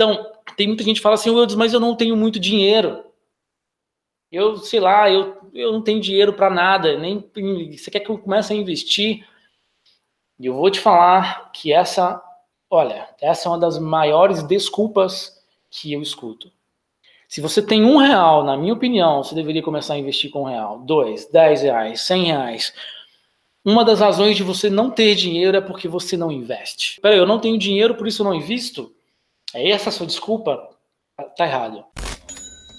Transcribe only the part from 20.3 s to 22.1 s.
com um real, dois, dez reais,